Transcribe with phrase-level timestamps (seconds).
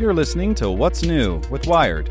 [0.00, 2.10] You're listening to What's New with Wired.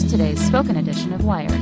[0.00, 1.60] Here's today's spoken edition of Wired.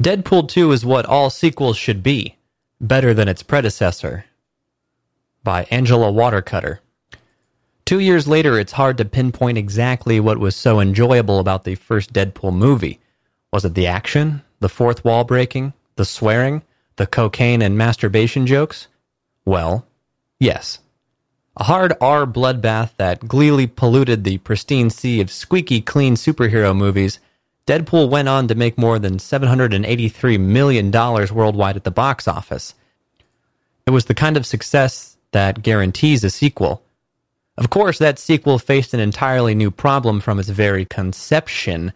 [0.00, 2.36] Deadpool 2 is what all sequels should be,
[2.80, 4.26] better than its predecessor.
[5.42, 6.78] By Angela Watercutter.
[7.84, 12.12] Two years later, it's hard to pinpoint exactly what was so enjoyable about the first
[12.12, 13.00] Deadpool movie.
[13.52, 16.62] Was it the action, the fourth wall breaking, the swearing,
[16.94, 18.86] the cocaine and masturbation jokes?
[19.44, 19.88] Well,
[20.38, 20.78] yes.
[21.58, 27.18] A hard R bloodbath that gleefully polluted the pristine sea of squeaky clean superhero movies,
[27.66, 32.74] Deadpool went on to make more than $783 million worldwide at the box office.
[33.86, 36.82] It was the kind of success that guarantees a sequel.
[37.56, 41.92] Of course, that sequel faced an entirely new problem from its very conception,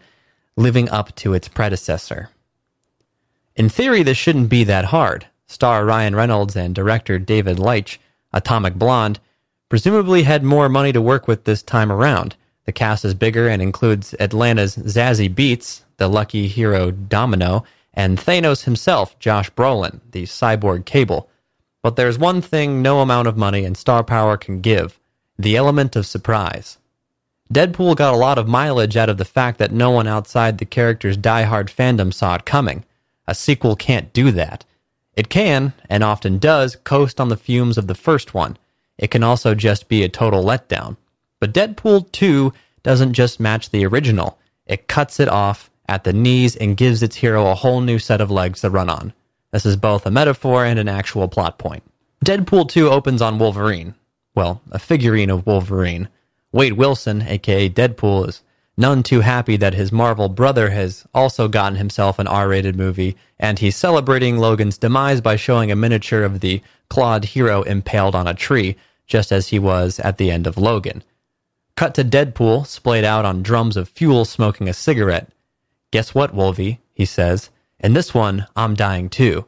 [0.57, 2.29] living up to its predecessor.
[3.55, 5.27] In theory, this shouldn't be that hard.
[5.45, 7.99] Star Ryan Reynolds and director David Leitch,
[8.33, 9.19] Atomic Blonde,
[9.71, 12.35] presumably had more money to work with this time around.
[12.65, 18.65] The cast is bigger and includes Atlanta's Zazie Beetz, the lucky hero Domino, and Thanos
[18.65, 21.29] himself, Josh Brolin, the cyborg Cable.
[21.81, 24.99] But there's one thing no amount of money and star power can give
[25.39, 26.77] the element of surprise.
[27.49, 30.65] Deadpool got a lot of mileage out of the fact that no one outside the
[30.65, 32.83] character's die-hard fandom saw it coming.
[33.25, 34.65] A sequel can't do that.
[35.15, 38.57] It can, and often does, coast on the fumes of the first one,
[39.01, 40.95] it can also just be a total letdown.
[41.41, 42.53] But Deadpool 2
[42.83, 47.17] doesn't just match the original, it cuts it off at the knees and gives its
[47.17, 49.11] hero a whole new set of legs to run on.
[49.51, 51.83] This is both a metaphor and an actual plot point.
[52.23, 53.95] Deadpool 2 opens on Wolverine.
[54.33, 56.07] Well, a figurine of Wolverine.
[56.53, 58.43] Wade Wilson, aka Deadpool, is
[58.77, 63.17] none too happy that his Marvel brother has also gotten himself an R rated movie,
[63.39, 68.27] and he's celebrating Logan's demise by showing a miniature of the clawed hero impaled on
[68.27, 68.77] a tree,
[69.11, 71.03] just as he was at the end of Logan.
[71.75, 75.27] Cut to Deadpool, splayed out on drums of fuel, smoking a cigarette.
[75.91, 76.79] Guess what, Wolvie?
[76.93, 77.49] he says.
[77.81, 79.45] In this one, I'm dying too.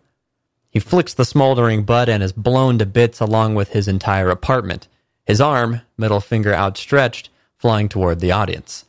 [0.69, 4.90] He flicks the smoldering butt and is blown to bits along with his entire apartment,
[5.25, 8.84] his arm, middle finger outstretched, flying toward the audience.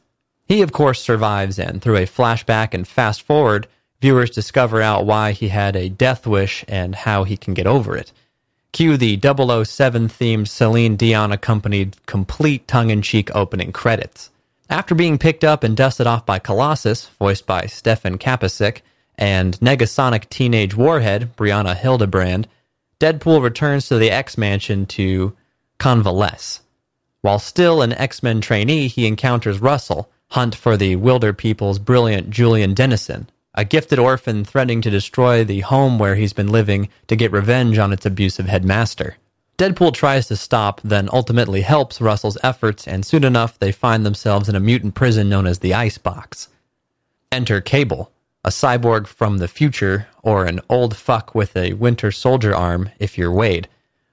[0.45, 3.69] He, of course, survives, and through a flashback and fast forward,
[4.01, 7.97] viewers discover out why he had a death wish and how he can get over
[7.97, 8.13] it.
[8.75, 14.31] Cue the 007 themed Celine Dion accompanied complete tongue in cheek opening credits.
[14.69, 18.81] After being picked up and dusted off by Colossus, voiced by Stefan Kapicic,
[19.17, 22.49] and Negasonic Teenage Warhead, Brianna Hildebrand,
[22.99, 25.37] Deadpool returns to the X Mansion to
[25.79, 26.61] convalesce.
[27.21, 32.75] While still an X Men trainee, he encounters Russell, hunt for the Wilderpeople's brilliant Julian
[32.75, 37.33] Dennison, a gifted orphan threatening to destroy the home where he's been living to get
[37.33, 39.17] revenge on its abusive headmaster.
[39.57, 44.49] Deadpool tries to stop, then ultimately helps Russell's efforts, and soon enough they find themselves
[44.49, 46.49] in a mutant prison known as the Icebox.
[47.31, 48.11] Enter Cable,
[48.45, 53.17] a cyborg from the future, or an old fuck with a Winter Soldier arm if
[53.17, 53.69] you're Wade,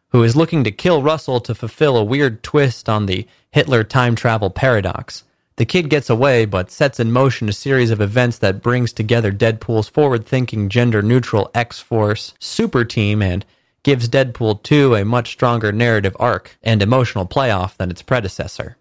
[0.10, 4.14] who is looking to kill Russell to fulfill a weird twist on the Hitler time
[4.16, 5.24] travel paradox.
[5.58, 9.32] The kid gets away, but sets in motion a series of events that brings together
[9.32, 13.46] Deadpool's forward thinking, gender neutral X Force super team and
[13.84, 18.78] gives Deadpool 2 a much stronger narrative arc and emotional payoff than its predecessor.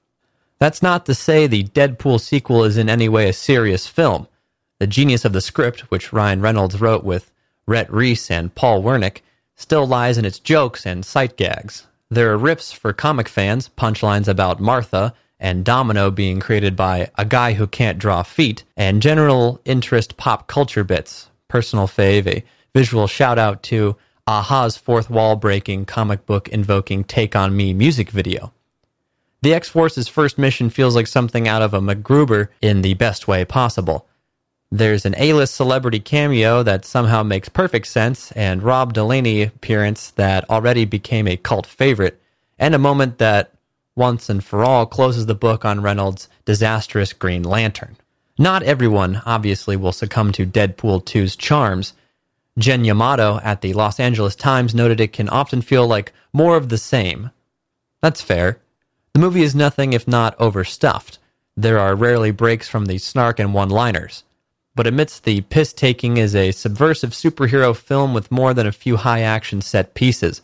[0.58, 4.28] That's not to say the Deadpool sequel is in any way a serious film.
[4.78, 7.32] The genius of the script, which Ryan Reynolds wrote with
[7.66, 9.22] Rhett Reese and Paul Wernick,
[9.56, 11.86] still lies in its jokes and sight gags.
[12.10, 17.24] There are riffs for comic fans, punchlines about Martha, and Domino being created by a
[17.24, 21.30] guy who can't draw feet, and general interest pop culture bits.
[21.48, 22.44] Personal fave, a
[22.74, 23.96] visual shout out to
[24.26, 28.52] a-ha's fourth wall breaking, comic book invoking Take On Me music video.
[29.42, 33.26] The X Force's first mission feels like something out of a MacGruber in the best
[33.26, 34.06] way possible.
[34.70, 40.10] There's an A list celebrity cameo that somehow makes perfect sense, and Rob Delaney appearance
[40.12, 42.20] that already became a cult favorite,
[42.58, 43.54] and a moment that
[44.00, 47.98] once and for all closes the book on Reynolds' disastrous Green Lantern.
[48.38, 51.92] Not everyone, obviously, will succumb to Deadpool 2's charms.
[52.58, 56.70] Jen Yamato at the Los Angeles Times noted it can often feel like more of
[56.70, 57.30] the same.
[58.00, 58.58] That's fair.
[59.12, 61.18] The movie is nothing if not overstuffed.
[61.54, 64.24] There are rarely breaks from the snark and one liners.
[64.74, 68.96] But amidst the piss taking is a subversive superhero film with more than a few
[68.96, 70.40] high action set pieces,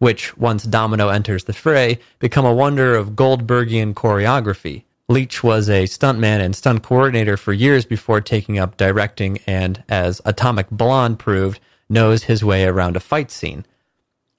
[0.00, 4.82] which, once Domino enters the fray, become a wonder of Goldbergian choreography.
[5.08, 10.20] Leitch was a stuntman and stunt coordinator for years before taking up directing and, as
[10.24, 13.66] Atomic Blonde proved, knows his way around a fight scene.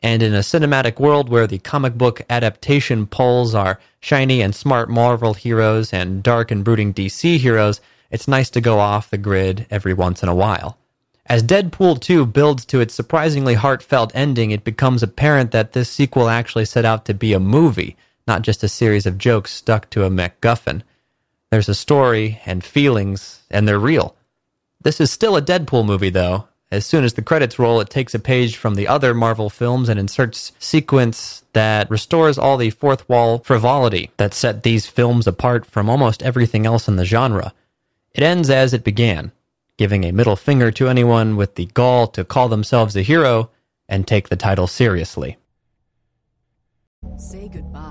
[0.01, 4.89] And in a cinematic world where the comic book adaptation poles are shiny and smart
[4.89, 9.67] Marvel heroes and dark and brooding DC heroes, it's nice to go off the grid
[9.69, 10.79] every once in a while.
[11.25, 16.27] As Deadpool 2 builds to its surprisingly heartfelt ending, it becomes apparent that this sequel
[16.29, 17.95] actually set out to be a movie,
[18.27, 20.81] not just a series of jokes stuck to a MacGuffin.
[21.49, 24.15] There's a story and feelings, and they're real.
[24.83, 28.15] This is still a Deadpool movie, though, as soon as the credits roll, it takes
[28.15, 33.07] a page from the other Marvel films and inserts sequence that restores all the fourth
[33.09, 37.53] wall frivolity that set these films apart from almost everything else in the genre.
[38.13, 39.33] It ends as it began,
[39.77, 43.49] giving a middle finger to anyone with the gall to call themselves a hero
[43.87, 45.37] and take the title seriously.
[47.17, 47.90] Say goodbye